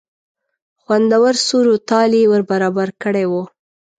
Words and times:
خوندور 0.81 1.33
سور 1.47 1.65
و 1.73 1.77
تال 1.89 2.11
یې 2.19 2.23
ور 2.31 2.43
برابر 2.51 2.87
کړی 3.03 3.25
و. 3.31 3.33